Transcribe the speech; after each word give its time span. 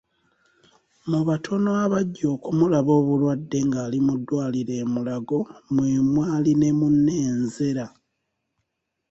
Mu 1.09 1.19
batono 1.27 1.69
abajja 1.85 2.25
okumulaba 2.35 2.91
obulwadde 2.99 3.59
ng’ali 3.67 3.97
mu 4.07 4.13
ddwaliro 4.19 4.73
e 4.83 4.85
Mulago 4.93 5.39
mwe 5.73 5.89
mwali 6.13 6.51
ne 6.57 6.69
munne 6.79 7.17
Nzera. 7.41 7.85